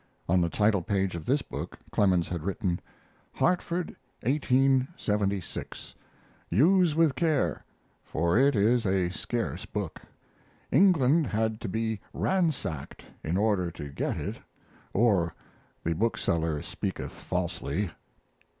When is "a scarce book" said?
8.87-10.01